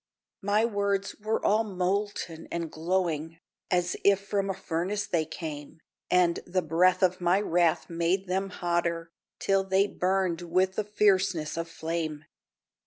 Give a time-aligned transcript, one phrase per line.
[0.41, 3.37] My words were all molten and glowing,
[3.69, 8.49] As if from a furnace they came, And the breath of my wrath made them
[8.49, 12.25] hotter, Till they burned with the fierceness of flame.